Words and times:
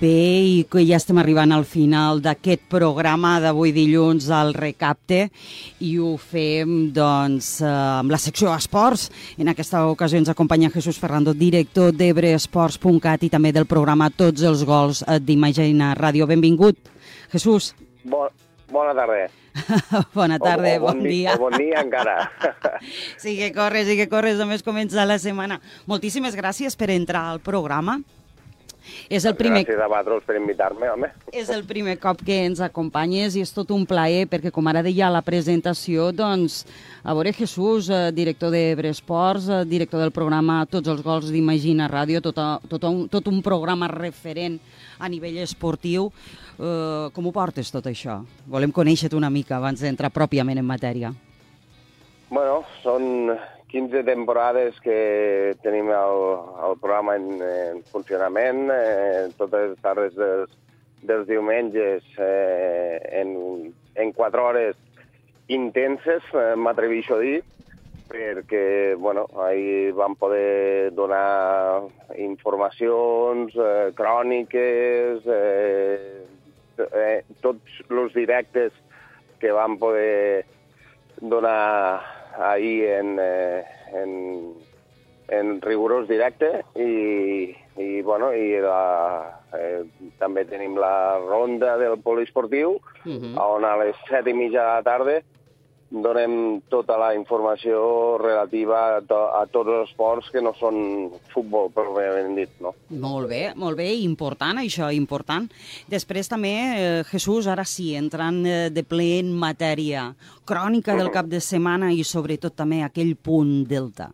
Bé, 0.00 0.08
i 0.08 0.62
que 0.70 0.82
ja 0.86 0.96
estem 0.98 1.18
arribant 1.20 1.52
al 1.54 1.64
final 1.68 2.20
d'aquest 2.22 2.64
programa 2.70 3.34
d'avui 3.42 3.72
dilluns 3.74 4.28
al 4.32 4.52
Recapte 4.54 5.26
i 5.82 5.92
ho 5.98 6.14
fem 6.16 6.92
doncs 6.94 7.48
eh, 7.60 7.68
amb 7.70 8.12
la 8.12 8.20
secció 8.22 8.52
Esports. 8.54 9.08
En 9.42 9.50
aquesta 9.52 9.84
ocasió 9.90 10.20
ens 10.20 10.30
acompanya 10.32 10.70
Jesús 10.74 11.00
Ferrando, 11.02 11.34
director 11.34 11.92
d'ebreesports.cat 11.96 13.26
i 13.26 13.30
també 13.32 13.52
del 13.52 13.68
programa 13.70 14.10
Tots 14.10 14.46
els 14.48 14.64
gols 14.68 15.02
eh, 15.06 15.18
d'Imagina 15.20 15.92
Ràdio. 15.98 16.30
Benvingut, 16.30 16.78
Jesús. 17.34 17.72
Bon, 18.04 18.30
bona 18.72 18.94
tarda. 18.96 19.28
bona 20.16 20.38
tarda, 20.38 20.76
o, 20.78 20.80
o 20.80 20.86
bon, 20.86 21.04
dia. 21.04 21.36
O 21.36 21.44
bon 21.44 21.58
dia 21.58 21.82
encara. 21.82 22.30
sí 23.22 23.36
que 23.36 23.52
corres, 23.52 23.86
sí 23.90 23.98
que 24.00 24.08
corres, 24.08 24.40
només 24.40 24.64
comença 24.64 25.06
la 25.06 25.20
setmana. 25.20 25.60
Moltíssimes 25.90 26.38
gràcies 26.38 26.78
per 26.78 26.90
entrar 26.94 27.28
al 27.34 27.42
programa. 27.44 28.00
És 29.12 29.26
el 29.28 29.36
primer... 29.38 29.62
Gràcies 29.64 29.82
a 29.82 29.88
vosaltres 29.90 30.26
per 30.26 30.36
invitar-me, 30.38 30.88
home. 30.92 31.10
És 31.32 31.50
el 31.54 31.64
primer 31.68 31.96
cop 32.02 32.22
que 32.26 32.38
ens 32.46 32.62
acompanyes 32.64 33.36
i 33.36 33.44
és 33.44 33.52
tot 33.54 33.70
un 33.74 33.86
plaer, 33.88 34.26
perquè 34.30 34.52
com 34.54 34.68
ara 34.70 34.82
deia 34.84 35.08
a 35.08 35.14
la 35.14 35.22
presentació, 35.26 36.10
doncs, 36.16 36.62
a 37.02 37.14
veure 37.16 37.34
Jesús, 37.36 37.90
eh, 37.90 38.10
director 38.14 38.52
de 38.54 38.74
Bresports, 38.78 39.48
eh, 39.48 39.64
director 39.68 40.02
del 40.02 40.14
programa 40.14 40.62
Tots 40.70 40.88
els 40.88 41.02
gols 41.02 41.30
d'Imagina 41.32 41.88
Ràdio, 41.90 42.22
tot, 42.22 42.38
a, 42.38 42.60
tot, 42.68 42.84
un, 42.88 43.08
tot 43.12 43.28
un 43.28 43.42
programa 43.42 43.90
referent 43.90 44.58
a 44.98 45.08
nivell 45.08 45.38
esportiu. 45.42 46.10
Eh, 46.58 47.10
com 47.12 47.26
ho 47.26 47.32
portes 47.34 47.72
tot 47.72 47.86
això? 47.90 48.20
Volem 48.46 48.72
conèixer-te 48.72 49.18
una 49.18 49.30
mica 49.30 49.56
abans 49.56 49.80
d'entrar 49.82 50.12
pròpiament 50.14 50.60
en 50.60 50.68
matèria. 50.68 51.12
Bueno, 52.32 52.62
són 52.80 53.34
15 53.72 54.04
temporades 54.04 54.78
que 54.84 55.56
tenim 55.64 55.88
el, 55.88 56.18
el 56.68 56.74
programa 56.76 57.16
en, 57.16 57.40
en 57.40 57.80
funcionament, 57.88 58.66
eh, 58.68 59.30
totes 59.38 59.70
les 59.70 59.80
tardes 59.80 60.12
dels, 60.18 60.52
dels 61.08 61.24
diumenges 61.26 62.04
eh, 62.20 63.00
en, 63.22 63.72
en 63.96 64.12
4 64.12 64.44
hores 64.44 64.76
intenses, 65.48 66.28
eh, 66.36 66.52
m'atreveixo 66.60 67.16
a 67.16 67.22
dir, 67.24 67.40
perquè 68.12 68.92
bueno, 69.00 69.24
ahir 69.40 69.96
vam 69.96 70.20
poder 70.20 70.92
donar 70.92 71.88
informacions, 72.20 73.56
eh, 73.56 73.90
cròniques, 73.96 75.24
eh, 75.24 76.26
eh, 76.76 77.20
tots 77.40 77.84
els 77.88 78.12
directes 78.12 78.76
que 79.40 79.56
vam 79.56 79.80
poder 79.80 80.44
donar 81.24 82.21
ahir 82.50 82.84
en, 82.98 83.16
eh, 83.20 83.64
en, 83.94 84.54
en 85.28 85.60
rigorós 85.62 86.08
directe 86.08 86.64
i, 86.74 87.54
i, 87.76 88.02
bueno, 88.02 88.32
i 88.34 88.58
la, 88.60 89.42
eh, 89.56 89.82
també 90.18 90.44
tenim 90.48 90.76
la 90.80 91.18
ronda 91.22 91.76
del 91.78 91.98
poliesportiu, 92.02 92.78
uh 93.04 93.04
-huh. 93.04 93.34
on 93.38 93.64
a 93.64 93.76
les 93.84 93.96
set 94.08 94.26
i 94.26 94.34
mitja 94.34 94.60
de 94.60 94.72
la 94.74 94.82
tarda 94.82 95.22
donem 95.92 96.62
tota 96.72 96.96
la 96.96 97.10
informació 97.14 98.16
relativa 98.20 98.80
a, 98.96 99.00
to 99.04 99.18
a 99.36 99.42
tots 99.52 99.68
els 99.68 99.90
esports 99.90 100.30
que 100.32 100.40
no 100.44 100.54
són 100.56 101.10
futbol, 101.34 101.68
pròpiament 101.74 102.32
dit, 102.38 102.54
no? 102.64 102.72
Molt 103.02 103.28
bé, 103.28 103.42
molt 103.58 103.76
bé, 103.76 103.90
important 104.00 104.62
això, 104.62 104.88
important. 104.94 105.50
Després 105.92 106.32
també, 106.32 106.54
eh, 106.54 107.02
Jesús, 107.10 107.46
ara 107.46 107.66
sí, 107.68 107.92
entrant 107.98 108.40
eh, 108.46 108.70
de 108.72 108.86
ple 108.88 109.18
en 109.20 109.32
matèria, 109.36 110.08
crònica 110.48 110.96
del 110.96 111.12
cap 111.12 111.28
de 111.28 111.42
setmana 111.44 111.92
i 111.92 112.02
sobretot 112.04 112.56
també 112.56 112.82
aquell 112.82 113.14
punt 113.16 113.62
delta. 113.68 114.08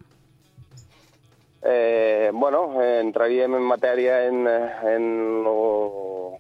Eh, 1.62 2.30
bueno, 2.32 2.80
eh, 2.82 3.00
entraríem 3.02 3.54
en 3.54 3.62
matèria 3.66 4.24
en, 4.26 4.46
en, 4.48 5.06
lo, 5.44 6.38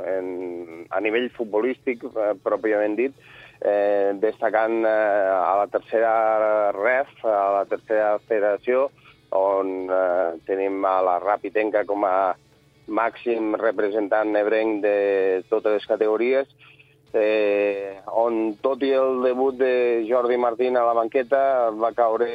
en, 0.00 0.86
a 0.88 1.00
nivell 1.00 1.30
futbolístic, 1.36 2.04
eh, 2.04 2.32
pròpiament 2.44 2.96
dit, 2.96 3.16
eh, 3.60 4.12
destacant 4.20 4.84
eh, 4.84 5.28
a 5.36 5.56
la 5.60 5.66
tercera 5.68 6.72
REF, 6.72 7.24
a 7.24 7.50
la 7.58 7.64
tercera 7.68 8.18
federació, 8.26 8.88
on 9.36 9.90
eh, 9.90 10.40
tenim 10.46 10.84
a 10.84 11.00
la 11.04 11.18
Rapitenca 11.22 11.84
com 11.86 12.04
a 12.08 12.32
màxim 12.90 13.54
representant 13.54 14.34
ebrenc 14.36 14.82
de 14.82 14.96
totes 15.50 15.78
les 15.78 15.86
categories, 15.86 16.48
eh, 17.12 18.00
on 18.06 18.56
tot 18.62 18.82
i 18.86 18.92
el 18.94 19.20
debut 19.24 19.56
de 19.58 20.06
Jordi 20.08 20.38
Martín 20.38 20.76
a 20.76 20.84
la 20.86 20.94
banqueta 20.94 21.70
va 21.70 21.92
caure 21.94 22.30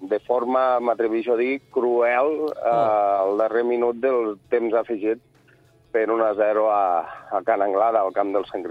de 0.00 0.18
forma, 0.26 0.80
m'atreveixo 0.80 1.34
a 1.34 1.40
dir, 1.40 1.60
cruel 1.72 2.50
eh, 2.56 2.70
al 2.70 3.36
darrer 3.40 3.64
minut 3.64 4.00
del 4.00 4.36
temps 4.52 4.74
afegit 4.74 5.22
per 5.92 6.08
1-0 6.08 6.66
a, 6.72 6.82
a 7.32 7.44
Can 7.44 7.62
Anglada, 7.64 8.02
al 8.02 8.12
camp 8.12 8.34
del 8.34 8.44
Sant 8.50 8.64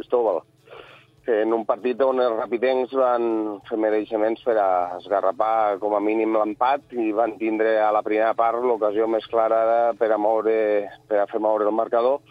Cristóbal 1.25 1.41
en 1.41 1.53
un 1.53 1.65
partit 1.65 2.01
on 2.01 2.19
els 2.21 2.35
rapitencs 2.37 2.91
van 2.93 3.59
fer 3.67 3.77
mereixements 3.77 4.41
per 4.45 4.57
a 4.61 4.97
esgarrapar 4.97 5.77
com 5.79 5.95
a 5.95 5.99
mínim 5.99 6.35
l'empat 6.35 6.93
i 6.93 7.11
van 7.11 7.37
tindre 7.37 7.79
a 7.81 7.91
la 7.91 8.03
primera 8.03 8.33
part 8.33 8.61
l'ocasió 8.61 9.07
més 9.07 9.25
clara 9.27 9.93
per 9.97 10.11
a, 10.11 10.17
moure, 10.17 10.87
per 11.07 11.19
a 11.19 11.27
fer 11.27 11.39
moure 11.39 11.65
el 11.65 11.73
marcador 11.73 12.21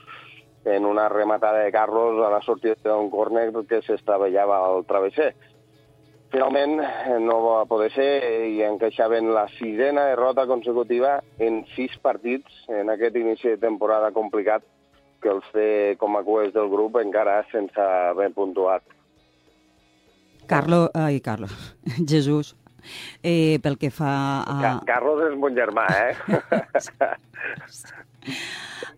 en 0.64 0.86
una 0.86 1.08
rematada 1.08 1.64
de 1.64 1.72
Carlos 1.72 2.22
a 2.24 2.30
la 2.30 2.40
sortida 2.42 2.76
d'un 2.84 3.10
córner 3.10 3.50
que 3.68 3.82
s'estavellava 3.82 4.62
al 4.64 4.86
travesser. 4.86 5.34
Finalment 6.30 6.80
no 7.20 7.40
va 7.44 7.64
poder 7.66 7.90
ser 7.94 8.08
i 8.48 8.62
encaixaven 8.62 9.34
la 9.34 9.46
sisena 9.58 10.06
derrota 10.08 10.46
consecutiva 10.46 11.20
en 11.38 11.64
sis 11.74 11.94
partits 12.02 12.64
en 12.68 12.90
aquest 12.90 13.16
inici 13.16 13.48
de 13.52 13.58
temporada 13.58 14.10
complicat 14.12 14.64
que 15.24 15.32
els 15.32 15.46
té 15.56 15.68
com 16.00 16.18
a 16.18 16.22
cues 16.26 16.52
del 16.54 16.68
grup 16.72 17.00
encara 17.00 17.40
sense 17.50 17.80
haver 17.80 18.28
puntuat. 18.36 18.84
Carlo, 20.46 20.90
ai, 20.92 21.20
Carlos, 21.24 21.54
Jesús, 22.10 22.52
eh, 23.22 23.58
pel 23.64 23.78
que 23.80 23.88
fa 23.88 24.12
a... 24.44 24.58
Ca 24.60 24.72
Carlos 24.92 25.24
és 25.30 25.38
mon 25.40 25.56
germà, 25.56 25.88
eh? 25.88 26.12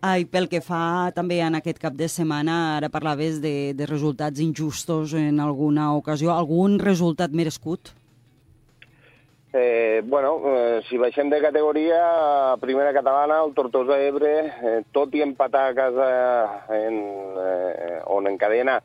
Ai, 0.07 0.27
pel 0.29 0.45
que 0.51 0.59
fa 0.63 1.09
també 1.15 1.39
en 1.43 1.57
aquest 1.57 1.79
cap 1.81 1.95
de 1.97 2.07
setmana, 2.11 2.77
ara 2.77 2.89
parlaves 2.93 3.41
de, 3.43 3.73
de 3.75 3.87
resultats 3.89 4.39
injustos 4.43 5.15
en 5.17 5.41
alguna 5.43 5.89
ocasió. 5.97 6.31
Algun 6.35 6.77
resultat 6.79 7.33
merescut? 7.33 7.91
Eh, 9.59 10.03
bueno, 10.05 10.37
eh, 10.45 10.81
si 10.87 10.99
baixem 11.01 11.31
de 11.31 11.39
categoria, 11.41 12.55
primera 12.61 12.93
catalana, 12.93 13.39
el 13.43 13.55
Tortosa 13.57 13.97
Ebre, 14.05 14.33
eh, 14.45 14.81
tot 14.93 15.15
i 15.17 15.23
empatar 15.25 15.63
a 15.71 15.73
casa 15.73 16.09
en, 16.77 16.99
eh, 17.41 18.01
on 18.05 18.29
encadena 18.29 18.83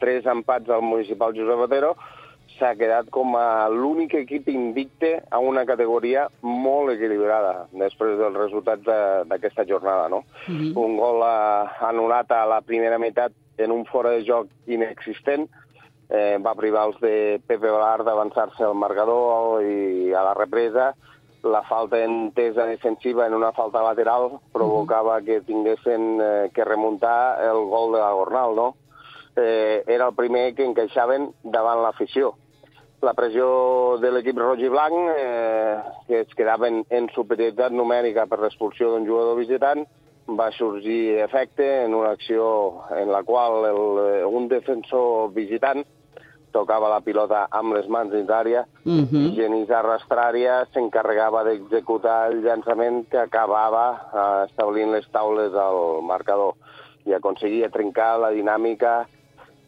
tres 0.00 0.24
empats 0.24 0.70
al 0.70 0.80
municipal 0.80 1.36
Josep 1.36 1.66
Otero, 1.66 1.92
s'ha 2.56 2.72
quedat 2.78 3.10
com 3.12 3.36
a 3.36 3.68
l'únic 3.68 4.14
equip 4.22 4.48
invicte 4.48 5.12
a 5.28 5.42
una 5.44 5.66
categoria 5.68 6.24
molt 6.40 6.94
equilibrada 6.94 7.66
després 7.72 8.16
dels 8.16 8.38
resultats 8.38 8.88
d'aquesta 9.28 9.66
jornada. 9.68 10.08
No? 10.08 10.24
Uh 10.48 10.54
-huh. 10.54 10.72
Un 10.86 10.96
gol 10.96 11.20
eh, 11.20 11.84
anul·lat 11.90 12.32
a 12.32 12.46
la 12.46 12.62
primera 12.62 12.98
meitat 12.98 13.32
en 13.58 13.70
un 13.70 13.84
fora 13.84 14.10
de 14.10 14.24
joc 14.24 14.48
inexistent, 14.66 15.50
eh, 16.14 16.38
va 16.38 16.54
privar 16.54 16.86
els 16.88 17.00
de 17.02 17.16
Pepe 17.46 17.70
Valar 17.70 18.04
d'avançar-se 18.06 18.64
al 18.64 18.78
marcador 18.78 19.64
i 19.66 20.14
a 20.14 20.22
la 20.28 20.38
represa 20.38 20.92
la 21.44 21.62
falta 21.62 22.02
entesa 22.02 22.64
defensiva 22.64 23.26
en 23.26 23.34
una 23.34 23.52
falta 23.52 23.82
lateral 23.82 24.40
provocava 24.52 25.20
que 25.22 25.42
tinguessin 25.42 26.20
eh, 26.20 26.50
que 26.54 26.64
remuntar 26.64 27.42
el 27.44 27.66
gol 27.68 27.92
de 27.92 28.00
la 28.00 28.12
Gornal, 28.12 28.56
no? 28.56 28.68
Eh, 29.36 29.82
era 29.86 30.08
el 30.08 30.14
primer 30.14 30.54
que 30.54 30.64
encaixaven 30.64 31.28
davant 31.42 31.82
l'afició. 31.82 32.32
La 33.04 33.12
pressió 33.12 33.98
de 34.00 34.12
l'equip 34.14 34.38
roig 34.40 34.62
i 34.64 34.70
blanc, 34.72 34.94
eh, 35.12 35.76
que 36.08 36.22
es 36.22 36.32
quedaven 36.38 36.84
en 36.88 37.10
superioritat 37.12 37.74
numèrica 37.74 38.24
per 38.30 38.40
l'expulsió 38.40 38.92
d'un 38.92 39.04
jugador 39.04 39.36
visitant, 39.36 39.84
va 40.24 40.48
sorgir 40.56 41.18
efecte 41.20 41.66
en 41.84 41.94
una 41.94 42.14
acció 42.16 42.86
en 42.96 43.12
la 43.12 43.20
qual 43.24 43.66
el, 43.68 43.82
eh, 44.06 44.24
un 44.24 44.48
defensor 44.48 45.34
visitant 45.34 45.84
tocava 46.54 46.88
la 46.92 47.02
pilota 47.04 47.44
amb 47.50 47.74
les 47.74 47.88
mans 47.90 48.12
dins 48.14 48.30
l'àrea 48.30 48.64
Uh 48.84 49.00
i 49.00 49.04
-huh. 49.10 49.34
Genís 49.34 49.70
Arrastrària 49.70 50.66
s'encarregava 50.72 51.42
d'executar 51.44 52.30
el 52.30 52.42
llançament 52.42 53.08
que 53.10 53.18
acabava 53.18 53.86
eh, 54.12 54.44
establint 54.48 54.92
les 54.92 55.08
taules 55.10 55.54
al 55.54 56.02
marcador 56.02 56.54
i 57.06 57.14
aconseguia 57.14 57.70
trencar 57.70 58.18
la 58.18 58.30
dinàmica 58.30 59.06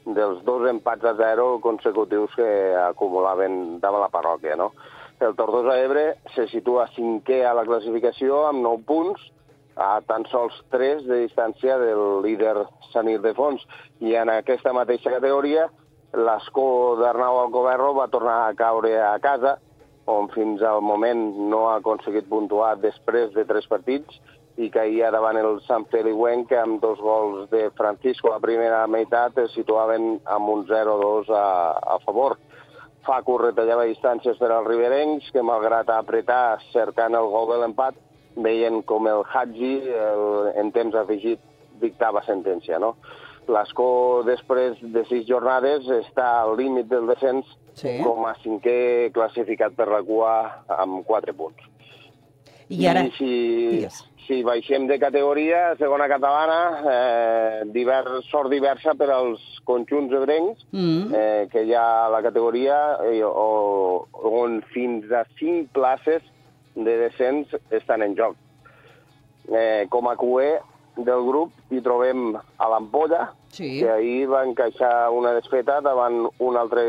dels 0.05 0.45
dos 0.45 0.69
empats 0.69 1.05
a 1.05 1.15
zero 1.15 1.59
consecutius 1.61 2.35
que 2.37 2.75
acumulaven 2.77 3.81
davant 3.81 4.03
la 4.03 4.13
parròquia. 4.13 4.57
No? 4.57 4.73
El 5.19 5.35
Tortosa 5.35 5.79
Ebre 5.81 6.19
se 6.35 6.47
situa 6.47 6.87
cinquè 6.95 7.41
a 7.49 7.55
la 7.57 7.65
classificació 7.65 8.47
amb 8.47 8.63
9 8.63 8.85
punts, 8.87 9.23
a 9.77 10.01
tan 10.07 10.25
sols 10.31 10.57
3 10.73 11.05
de 11.09 11.23
distància 11.27 11.77
del 11.79 12.23
líder 12.23 12.55
Sant 12.93 13.09
Ildefons. 13.09 13.65
I 14.01 14.15
en 14.15 14.31
aquesta 14.33 14.73
mateixa 14.77 15.11
categoria 15.11 15.67
l'escó 16.17 16.97
d'Arnau 17.01 17.43
Alcoberro 17.43 17.93
va 17.97 18.09
tornar 18.09 18.39
a 18.47 18.55
caure 18.57 18.95
a 19.05 19.17
casa, 19.21 19.57
on 20.07 20.31
fins 20.33 20.63
al 20.63 20.81
moment 20.87 21.21
no 21.51 21.67
ha 21.69 21.77
aconseguit 21.81 22.29
puntuar 22.31 22.77
després 22.81 23.33
de 23.35 23.45
tres 23.45 23.67
partits 23.69 24.21
i 24.57 24.71
caïa 24.73 25.11
davant 25.13 25.37
el 25.37 25.59
Sant 25.67 25.85
Feliuenc 25.93 26.49
que 26.49 26.59
amb 26.61 26.81
dos 26.81 27.01
gols 27.03 27.51
de 27.51 27.67
Francisco 27.77 28.31
la 28.33 28.41
primera 28.41 28.87
meitat 28.89 29.37
es 29.43 29.53
situaven 29.59 30.17
amb 30.25 30.53
un 30.55 30.65
0-2 30.71 31.29
a, 31.29 31.47
a 31.97 31.99
favor. 32.07 32.39
Facu 33.07 33.37
retallava 33.43 33.85
distàncies 33.87 34.39
per 34.41 34.49
als 34.51 34.67
riberencs, 34.67 35.29
que 35.35 35.45
malgrat 35.45 35.93
apretar 35.93 36.57
cercant 36.73 37.15
el 37.15 37.29
gol 37.35 37.53
de 37.53 37.61
l'empat, 37.61 38.01
veien 38.37 38.81
com 38.89 39.07
el 39.11 39.23
Hadji 39.29 39.75
el, 39.93 40.25
en 40.57 40.73
temps 40.73 40.97
afegit 40.97 41.43
dictava 41.81 42.25
sentència. 42.25 42.81
No? 42.81 42.95
L'Escó, 43.49 44.23
després 44.27 44.79
de 44.83 45.05
sis 45.07 45.27
jornades, 45.29 45.87
està 46.03 46.41
al 46.43 46.57
límit 46.59 46.89
del 46.91 47.07
descens 47.07 47.47
Sí. 47.77 47.99
com 48.03 48.25
a 48.25 48.35
cinquè 48.41 49.13
classificat 49.13 49.75
per 49.77 49.87
la 49.93 50.03
cua 50.03 50.65
amb 50.81 51.03
quatre 51.07 51.35
punts. 51.37 51.61
I 52.73 52.87
ara... 52.89 53.03
I 53.05 53.11
si, 53.19 53.27
Digues. 53.77 53.99
si 54.27 54.39
baixem 54.43 54.87
de 54.89 54.97
categoria, 54.99 55.77
segona 55.79 56.09
catalana, 56.09 56.57
eh, 56.91 57.61
divers, 57.71 58.25
sort 58.31 58.51
diversa 58.51 58.95
per 58.99 59.11
als 59.15 59.41
conjunts 59.69 60.15
ebrencs, 60.17 60.65
Mm. 60.73 61.15
eh, 61.15 61.49
que 61.53 61.63
hi 61.69 61.75
ha 61.75 62.09
la 62.09 62.23
categoria 62.23 62.97
eh, 63.05 63.23
o, 63.23 64.09
on 64.25 64.63
fins 64.73 65.13
a 65.13 65.25
cinc 65.39 65.69
places 65.77 66.23
de 66.75 66.97
descens 67.05 67.55
estan 67.71 68.03
en 68.03 68.17
joc. 68.17 68.35
Eh, 69.53 69.87
com 69.89 70.09
a 70.09 70.17
QE 70.17 70.57
del 70.97 71.25
grup 71.27 71.53
hi 71.71 71.81
trobem 71.85 72.35
a 72.37 72.69
l'Ampolla, 72.73 73.33
Sí. 73.57 73.81
que 73.81 73.89
ahir 73.91 74.29
va 74.29 74.45
encaixar 74.45 75.11
una 75.11 75.33
desfeta 75.33 75.81
davant 75.81 76.27
un 76.39 76.57
altre 76.57 76.85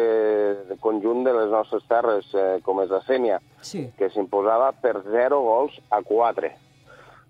conjunt 0.79 1.23
de 1.23 1.33
les 1.33 1.49
nostres 1.49 1.83
terres, 1.87 2.25
eh, 2.33 2.59
com 2.63 2.81
és 2.81 2.89
la 2.89 3.01
Sènia, 3.01 3.39
Sí. 3.61 3.89
que 3.97 4.09
s'imposava 4.09 4.71
per 4.73 5.01
0 5.03 5.41
gols 5.41 5.79
a 5.89 6.01
4. 6.01 6.51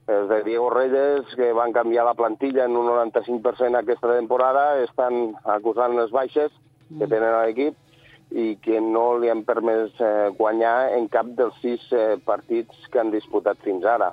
Els 0.08 0.30
de 0.30 0.44
Diego 0.44 0.70
Reyes, 0.70 1.36
que 1.36 1.52
van 1.54 1.74
canviar 1.74 2.06
la 2.06 2.14
plantilla 2.14 2.66
en 2.66 2.78
un 2.78 2.86
95% 2.88 3.76
aquesta 3.78 4.08
temporada, 4.16 4.80
estan 4.82 5.36
acusant 5.44 5.96
les 5.98 6.10
baixes 6.12 6.52
que 6.98 7.06
tenen 7.08 7.34
a 7.34 7.46
l'equip 7.46 7.76
i 8.32 8.58
que 8.62 8.82
no 8.82 9.18
li 9.20 9.30
han 9.32 9.46
permès 9.48 9.94
eh, 10.04 10.30
guanyar 10.38 10.92
en 10.98 11.08
cap 11.08 11.30
dels 11.38 11.56
sis 11.62 11.84
eh, 11.96 12.18
partits 12.26 12.88
que 12.92 13.00
han 13.00 13.12
disputat 13.12 13.58
fins 13.64 13.86
ara. 13.88 14.12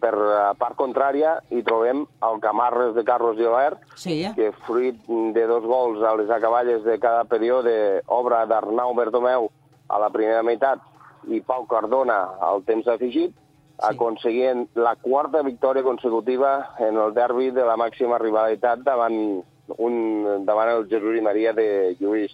Per 0.00 0.12
la 0.16 0.54
part 0.56 0.78
contrària, 0.78 1.34
hi 1.52 1.60
trobem 1.66 2.06
el 2.24 2.38
Camarres 2.40 2.94
de 2.94 3.04
Carlos 3.04 3.36
Gilbert, 3.36 3.82
Sí. 3.96 4.22
que 4.36 4.52
fruit 4.66 4.96
de 5.06 5.46
dos 5.46 5.64
gols 5.64 6.02
a 6.02 6.14
les 6.16 6.30
acaballes 6.30 6.84
de 6.84 6.98
cada 6.98 7.24
període, 7.24 8.02
obra 8.06 8.46
d'Arnau 8.46 8.94
Bertomeu 8.94 9.50
a 9.88 9.98
la 9.98 10.08
primera 10.10 10.42
meitat 10.42 10.80
i 11.28 11.40
Pau 11.40 11.66
Cardona 11.66 12.22
al 12.40 12.62
temps 12.64 12.86
afegit, 12.88 13.34
Sí. 13.34 13.86
aconseguint 13.88 14.68
la 14.74 14.94
quarta 14.96 15.42
victòria 15.42 15.82
consecutiva 15.82 16.74
en 16.78 16.96
el 16.96 17.12
derbi 17.14 17.50
de 17.50 17.64
la 17.64 17.76
màxima 17.76 18.18
rivalitat 18.18 18.80
davant, 18.84 19.42
un, 19.78 20.44
davant 20.46 20.68
el 20.68 20.86
Jesús 20.88 21.16
i 21.16 21.20
Maria 21.20 21.52
de 21.52 21.96
Lluís 21.98 22.32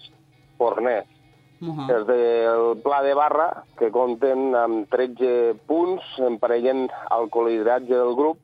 Fornés. 0.57 1.05
Uh 1.59 1.67
-huh. 1.73 1.89
Els 1.95 2.07
del 2.07 2.81
Pla 2.83 3.01
de 3.03 3.13
Barra, 3.15 3.63
que 3.79 3.89
compten 3.91 4.53
amb 4.55 4.89
13 4.89 5.55
punts, 5.65 6.03
emparellen 6.19 6.83
el 7.09 7.29
col·lideratge 7.31 7.89
del 7.97 8.13
grup 8.15 8.37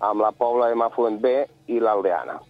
amb 0.00 0.20
la 0.20 0.30
Pobla 0.32 0.68
de 0.68 0.74
Mafuent 0.74 1.20
B 1.20 1.46
i 1.66 1.80
l'Aldeana. 1.80 2.40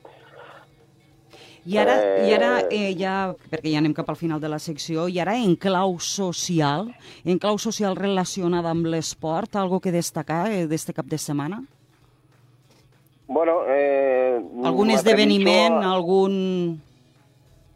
I 1.64 1.78
ara, 1.78 1.94
Eh, 2.02 2.28
i 2.28 2.32
ara 2.34 2.60
eh, 2.70 2.94
ja, 2.98 3.32
perquè 3.50 3.70
ja 3.70 3.78
anem 3.78 3.94
cap 3.94 4.08
al 4.10 4.16
final 4.16 4.40
de 4.40 4.48
la 4.48 4.58
secció, 4.58 5.06
i 5.08 5.20
ara 5.20 5.36
en 5.38 5.54
clau 5.54 5.98
social, 6.00 6.92
en 7.24 7.38
clau 7.38 7.56
social 7.56 7.94
relacionada 7.94 8.68
amb 8.70 8.84
l'esport, 8.86 9.54
algo 9.54 9.78
que 9.78 9.92
destacar 9.92 10.50
eh, 10.50 10.66
d'este 10.66 10.92
cap 10.92 11.06
de 11.06 11.18
setmana? 11.18 11.62
Bueno, 13.28 13.60
eh, 13.68 14.42
Algun 14.64 14.90
esdeveniment, 14.90 15.74
a- 15.84 15.92
algun... 15.94 16.80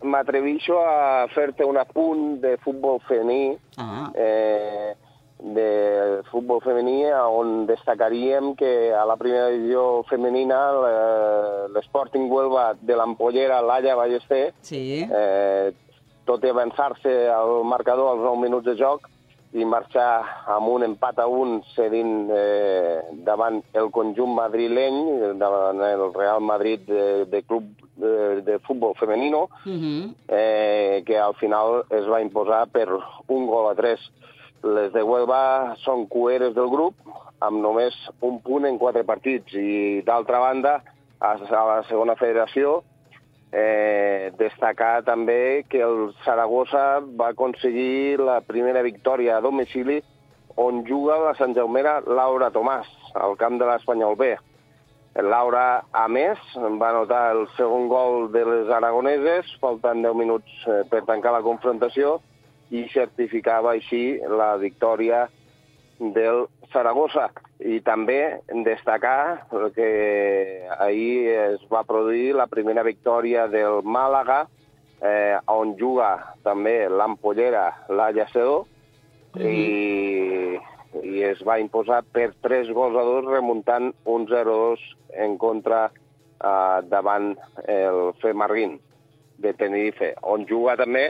M'atrevixo 0.02 0.76
a 0.84 1.26
fer-te 1.34 1.64
un 1.64 1.76
apunt 1.78 2.40
de 2.42 2.56
futbol 2.58 3.00
femení, 3.08 3.56
Ah, 3.78 4.10
eh, 4.14 4.94
de 5.38 6.22
futbol 6.30 6.60
femení 6.64 7.04
on 7.12 7.66
destacaríem 7.66 8.54
que 8.56 8.92
a 8.94 9.04
la 9.04 9.16
primera 9.16 9.48
divisió 9.48 10.02
femenina 10.08 10.72
la- 10.72 11.68
l'Sporting 11.68 12.30
Huelva 12.30 12.74
de 12.80 12.94
l'Ampollera, 12.96 13.60
l'Alla 13.62 13.94
Ballester, 13.94 14.54
sí. 14.62 15.06
eh, 15.10 15.72
tot 16.24 16.42
i 16.44 16.48
avançar-se 16.48 17.28
al 17.28 17.64
marcador 17.64 18.12
als 18.12 18.20
9 18.22 18.40
minuts 18.40 18.64
de 18.64 18.76
joc 18.76 19.08
i 19.56 19.64
marxar 19.64 20.20
amb 20.52 20.68
un 20.68 20.82
empat 20.84 21.18
a 21.22 21.26
un 21.32 21.62
cedint 21.74 22.28
eh, 22.30 23.00
davant 23.24 23.62
el 23.72 23.88
conjunt 23.94 24.34
madrileny, 24.36 24.98
davant 25.40 25.80
el 25.86 26.12
Real 26.14 26.42
Madrid 26.44 26.84
de, 26.86 27.24
de 27.32 27.40
club 27.48 27.64
de, 27.96 28.42
de 28.44 28.58
futbol 28.66 28.94
femenino, 29.00 29.48
Uh 29.64 29.72
-huh. 29.72 30.14
eh, 30.28 31.02
que 31.06 31.18
al 31.18 31.34
final 31.34 31.84
es 31.90 32.06
va 32.06 32.20
imposar 32.20 32.66
per 32.68 32.88
un 33.28 33.46
gol 33.46 33.70
a 33.70 33.74
tres. 33.74 34.00
Les 34.62 34.92
de 34.92 35.02
Huelva 35.02 35.74
són 35.84 36.06
cueres 36.06 36.54
del 36.54 36.68
grup, 36.68 36.94
amb 37.40 37.60
només 37.60 37.94
un 38.20 38.40
punt 38.40 38.64
en 38.66 38.78
quatre 38.78 39.04
partits. 39.04 39.52
I, 39.54 40.02
d'altra 40.02 40.38
banda, 40.38 40.82
a, 41.20 41.32
a 41.32 41.64
la 41.66 41.82
segona 41.88 42.14
federació, 42.16 42.82
eh, 43.56 44.32
destacar 44.36 45.00
també 45.06 45.64
que 45.70 45.80
el 45.80 46.10
Saragossa 46.24 47.00
va 47.20 47.30
aconseguir 47.32 48.20
la 48.20 48.42
primera 48.44 48.82
victòria 48.84 49.38
a 49.38 49.44
domicili 49.44 50.02
on 50.56 50.84
juga 50.88 51.16
la 51.22 51.32
Sant 51.38 51.54
Jaumera 51.56 52.00
Laura 52.04 52.50
Tomàs, 52.52 52.88
al 53.14 53.36
camp 53.40 53.58
de 53.60 53.68
l'Espanyol 53.68 54.16
B. 54.20 54.34
Laura, 55.24 55.82
a 55.96 56.04
més, 56.12 56.40
va 56.56 56.90
anotar 56.90 57.22
el 57.32 57.46
segon 57.56 57.88
gol 57.88 58.26
de 58.32 58.42
les 58.44 58.72
aragoneses, 58.72 59.48
faltant 59.62 60.02
10 60.04 60.16
minuts 60.16 60.66
eh, 60.68 60.82
per 60.90 61.06
tancar 61.08 61.32
la 61.32 61.44
confrontació, 61.44 62.18
i 62.68 62.84
certificava 62.92 63.72
així 63.72 64.18
la 64.28 64.56
victòria 64.60 65.26
del 66.00 66.44
Saragossa. 66.76 67.30
I 67.64 67.80
també 67.80 68.20
destacar 68.66 69.48
que 69.74 69.88
ahir 70.76 71.32
es 71.32 71.64
va 71.72 71.86
produir 71.88 72.34
la 72.36 72.46
primera 72.52 72.84
victòria 72.84 73.46
del 73.48 73.80
Màlaga, 73.82 74.44
eh, 75.00 75.36
on 75.48 75.76
juga 75.80 76.34
també 76.44 76.76
l'Ampollera, 76.92 77.70
la 77.88 78.10
Llacedó, 78.12 78.66
i, 79.40 80.56
i 81.00 81.24
es 81.24 81.40
va 81.48 81.58
imposar 81.60 82.02
per 82.12 82.30
3 82.44 82.72
gols 82.76 82.96
a 82.96 83.04
2, 83.08 83.30
remuntant 83.32 83.92
un 84.04 84.28
0-2 84.28 84.84
en 85.26 85.36
contra 85.40 85.86
eh, 85.88 86.78
davant 86.92 87.32
el 87.64 88.12
Femarguín 88.20 88.78
de 89.40 89.52
Tenerife, 89.56 90.14
on 90.22 90.44
juga 90.48 90.76
també 90.80 91.08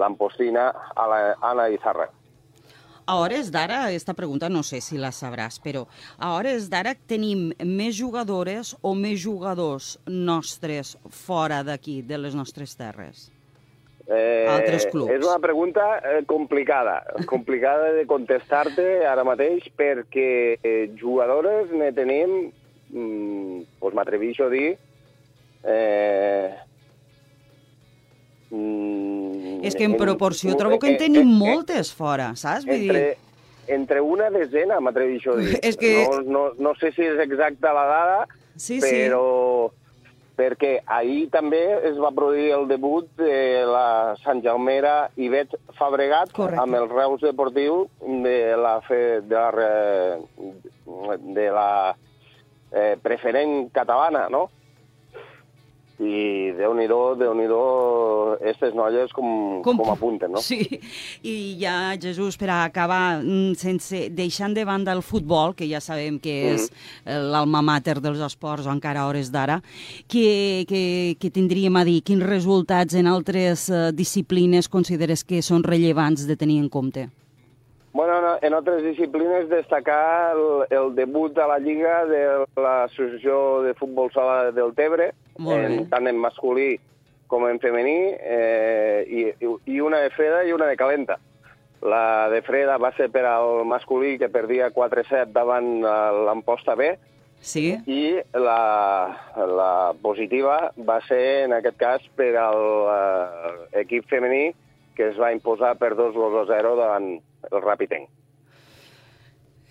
l'Ampostina 0.00 0.70
a 0.96 1.08
la 1.08 1.24
Anna 1.40 1.68
Izarra. 1.72 2.08
A 3.06 3.18
hores 3.20 3.50
d'ara, 3.52 3.90
esta 3.92 4.14
pregunta 4.14 4.48
no 4.48 4.62
sé 4.64 4.80
si 4.80 4.96
la 4.96 5.10
sabràs, 5.12 5.58
però 5.60 5.84
a 6.16 6.32
hores 6.38 6.70
d'ara 6.72 6.94
tenim 6.96 7.50
més 7.60 7.98
jugadores 7.98 8.72
o 8.80 8.94
més 8.96 9.20
jugadors 9.20 9.98
nostres 10.08 10.94
fora 11.12 11.60
d'aquí, 11.62 12.00
de 12.00 12.16
les 12.18 12.34
nostres 12.34 12.72
terres? 12.80 13.28
Eh, 14.06 14.46
Altres 14.48 14.86
clubs. 14.92 15.12
És 15.12 15.24
una 15.24 15.38
pregunta 15.40 15.84
eh, 16.00 16.22
complicada, 16.28 17.02
complicada 17.32 17.92
de 17.96 18.06
contestar-te 18.08 19.04
ara 19.08 19.24
mateix 19.24 19.68
perquè 19.76 20.28
eh, 20.60 20.88
jugadores 21.00 21.72
ne 21.76 21.92
tenim, 21.96 22.34
mm, 22.88 23.60
pues 23.80 23.96
m'atrevixo 23.96 24.48
a 24.48 24.52
dir, 24.52 24.70
eh, 25.64 26.50
mm, 28.50 29.23
És 29.66 29.74
que 29.76 29.84
en 29.84 29.96
proporció 29.96 30.50
en- 30.52 30.58
trobo 30.58 30.78
que 30.78 30.88
en 30.88 30.94
en- 30.94 30.98
tenim 30.98 31.28
en- 31.28 31.38
moltes 31.38 31.92
fora, 31.92 32.34
saps? 32.36 32.64
Vull 32.66 32.82
entre, 32.88 33.04
dir... 33.04 33.16
entre 33.78 34.00
una 34.00 34.30
desena, 34.30 34.80
m'atreveixo 34.80 35.32
a 35.32 35.36
dir. 35.40 35.58
És 35.68 35.76
que... 35.80 35.94
No, 36.08 36.20
no, 36.22 36.44
no 36.58 36.74
sé 36.80 36.92
si 36.92 37.02
és 37.02 37.18
exacta 37.24 37.72
la 37.72 37.86
dada, 37.90 38.20
Sí, 38.56 38.76
però 38.78 39.72
perquè 40.38 40.80
ahir 40.90 41.28
també 41.30 41.60
es 41.90 41.96
va 41.98 42.10
produir 42.14 42.48
el 42.56 42.64
debut 42.66 43.06
de 43.18 43.62
la 43.66 44.16
Sant 44.24 44.40
Jaumera 44.42 45.08
Ivet 45.16 45.52
Fabregat 45.78 46.32
Correcte. 46.34 46.60
amb 46.62 46.74
el 46.74 46.88
Reus 46.90 47.20
Deportiu 47.22 47.84
de 48.02 48.56
la, 48.58 48.80
fe, 48.82 49.20
de 49.22 49.34
la, 49.38 50.18
de 51.38 51.46
la 51.54 51.68
eh, 52.72 52.96
preferent 53.02 53.68
catalana, 53.74 54.26
no? 54.28 54.48
I 56.02 56.50
Déu-n'hi-do, 56.58 57.14
déu 57.14 57.34
nhi 57.38 57.44
déu 57.46 58.34
aquestes 58.34 58.74
noies 58.74 59.12
com, 59.14 59.60
com, 59.62 59.78
com 59.78 59.92
apunten, 59.92 60.32
no? 60.34 60.42
Sí, 60.42 60.58
i 61.22 61.54
ja, 61.60 61.94
Jesús, 62.00 62.38
per 62.40 62.50
acabar, 62.50 63.20
mm, 63.22 63.54
sense, 63.58 64.08
deixant 64.10 64.56
de 64.56 64.64
banda 64.66 64.94
el 64.94 65.04
futbol, 65.06 65.54
que 65.54 65.68
ja 65.70 65.78
sabem 65.84 66.18
que 66.22 66.34
és 66.54 66.68
eh, 66.68 67.18
l'alma 67.18 67.62
mater 67.62 68.00
dels 68.02 68.22
esports 68.26 68.66
encara 68.70 69.04
a 69.04 69.08
hores 69.10 69.30
d'ara, 69.34 69.60
què, 70.10 70.64
què, 70.66 70.84
què 71.20 71.30
tindríem 71.34 71.78
a 71.78 71.84
dir? 71.86 72.00
Quins 72.02 72.26
resultats 72.26 72.98
en 72.98 73.10
altres 73.10 73.68
eh, 73.70 73.90
disciplines 73.94 74.70
consideres 74.70 75.22
que 75.22 75.42
són 75.46 75.62
rellevants 75.62 76.26
de 76.26 76.36
tenir 76.36 76.58
en 76.62 76.68
compte? 76.68 77.08
Bueno, 77.94 78.20
no, 78.20 78.32
en 78.42 78.54
altres 78.54 78.82
disciplines 78.82 79.46
destacar 79.48 80.34
el, 80.34 80.64
el 80.74 80.94
debut 80.96 81.38
a 81.38 81.46
la 81.46 81.60
Lliga 81.62 82.00
de 82.10 82.24
l'Associació 82.58 83.62
de 83.62 83.76
Futbol 83.78 84.10
Sala 84.10 84.50
del 84.50 84.74
Tebre, 84.74 85.12
Molt 85.38 85.60
bé. 85.60 85.66
en, 85.66 85.88
tant 85.90 86.06
en 86.06 86.18
masculí 86.20 86.78
com 87.26 87.46
en 87.48 87.58
femení, 87.58 88.14
eh, 88.20 89.04
i, 89.08 89.22
i 89.72 89.80
una 89.80 89.98
de 90.04 90.10
freda 90.14 90.44
i 90.44 90.52
una 90.52 90.66
de 90.70 90.76
calenta. 90.76 91.18
La 91.82 92.28
de 92.30 92.40
freda 92.42 92.76
va 92.78 92.92
ser 92.96 93.10
per 93.12 93.24
al 93.26 93.64
masculí, 93.68 94.18
que 94.18 94.28
perdia 94.32 94.70
4-7 94.72 95.32
davant 95.32 95.72
eh, 95.82 95.96
l'Amposta 96.26 96.76
B, 96.78 96.94
Sí? 97.44 97.74
i 97.92 98.14
la, 98.40 99.34
la 99.36 99.92
positiva 100.00 100.70
va 100.80 101.00
ser, 101.04 101.44
en 101.44 101.52
aquest 101.52 101.76
cas, 101.76 102.06
per 102.16 102.30
al 102.40 102.62
eh, 102.88 103.80
equip 103.82 104.06
femení, 104.08 104.54
que 104.96 105.10
es 105.10 105.18
va 105.20 105.32
imposar 105.34 105.74
per 105.76 105.90
2 105.98 106.14
gols 106.16 106.38
a 106.40 106.46
0 106.54 106.76
davant 106.78 107.10
el 107.50 107.60
Rapitenc. 107.60 108.08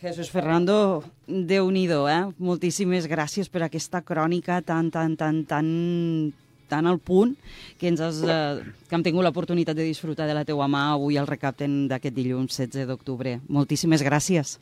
Jesús 0.04 0.28
Fernando, 0.28 1.02
déu 1.28 1.70
nhi 1.72 1.86
eh? 1.88 2.28
Moltíssimes 2.38 3.06
gràcies 3.08 3.48
per 3.48 3.62
aquesta 3.64 4.02
crònica 4.04 4.60
tan, 4.60 4.92
tan, 4.92 5.16
tan, 5.16 5.46
tan 5.48 6.34
tan 6.68 6.88
al 6.88 7.00
punt 7.00 7.38
que 7.80 7.88
ens 7.88 8.02
has, 8.02 8.20
eh, 8.20 8.60
que 8.90 8.96
hem 8.98 9.04
tingut 9.04 9.24
l'oportunitat 9.24 9.78
de 9.78 9.86
disfrutar 9.88 10.28
de 10.28 10.34
la 10.36 10.44
teua 10.44 10.68
mà 10.68 10.92
avui 10.92 11.16
al 11.18 11.28
recapten 11.28 11.88
d'aquest 11.88 12.16
dilluns 12.18 12.52
16 12.52 12.86
d'octubre. 12.90 13.40
Moltíssimes 13.48 14.04
gràcies. 14.04 14.58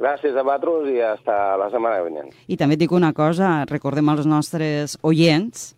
Gràcies 0.00 0.32
a 0.32 0.42
vosaltres 0.42 0.88
i 0.88 1.02
hasta 1.04 1.36
la 1.60 1.68
setmana 1.68 2.00
vinent. 2.00 2.32
I 2.48 2.56
també 2.56 2.78
et 2.78 2.80
dic 2.80 2.96
una 2.96 3.12
cosa, 3.12 3.66
recordem 3.68 4.08
als 4.08 4.24
nostres 4.24 4.96
oients 5.02 5.74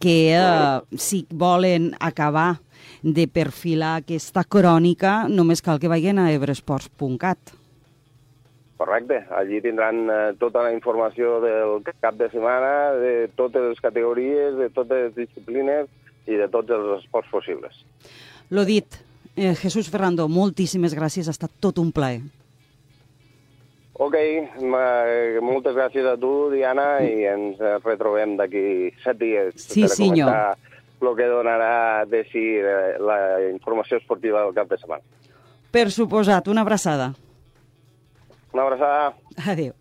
que 0.00 0.32
eh, 0.32 0.80
si 0.96 1.26
volen 1.28 1.92
acabar 2.00 2.62
de 3.02 3.28
perfilar 3.28 3.98
aquesta 4.00 4.48
crònica, 4.48 5.28
només 5.28 5.60
cal 5.60 5.76
que 5.76 5.92
vagin 5.92 6.16
a 6.18 6.30
ebresports.cat. 6.32 7.65
Correcte. 8.76 9.22
Allí 9.32 9.62
tindran 9.64 10.02
eh, 10.10 10.32
tota 10.38 10.62
la 10.62 10.72
informació 10.74 11.38
del 11.40 11.80
cap 12.00 12.14
de 12.20 12.28
setmana, 12.30 12.92
de 13.00 13.28
totes 13.34 13.70
les 13.70 13.80
categories, 13.80 14.56
de 14.58 14.68
totes 14.70 15.06
les 15.06 15.14
disciplines 15.16 15.88
i 16.26 16.36
de 16.36 16.48
tots 16.52 16.70
els 16.74 16.98
esports 17.02 17.30
possibles. 17.32 17.78
Lo 18.50 18.64
dit, 18.68 18.98
eh, 19.36 19.54
Jesús 19.56 19.88
Ferrando, 19.88 20.28
moltíssimes 20.28 20.94
gràcies, 20.94 21.28
ha 21.28 21.34
estat 21.34 21.50
tot 21.60 21.78
un 21.78 21.92
plaer. 21.92 22.20
Ok, 23.96 24.12
moltes 25.40 25.72
gràcies 25.72 26.04
a 26.04 26.18
tu, 26.20 26.50
Diana, 26.52 26.98
i 27.00 27.24
ens 27.24 27.56
retrobem 27.80 28.34
d'aquí 28.36 28.90
set 29.00 29.16
dies 29.16 29.54
Sí, 29.56 29.86
per 29.86 29.88
senyor. 29.94 30.28
comentar 30.28 30.58
el 31.00 31.16
que 31.16 31.28
donarà 31.32 32.04
de 32.04 32.20
si 32.28 32.42
eh, 32.60 32.98
la 33.00 33.40
informació 33.48 33.96
esportiva 33.96 34.42
del 34.44 34.52
cap 34.52 34.68
de 34.68 34.76
setmana. 34.76 35.02
Per 35.72 35.90
suposat, 35.90 36.48
una 36.48 36.60
abraçada. 36.60 37.14
Una 38.56 38.62
abraçada. 38.62 39.14
Adéu. 39.46 39.74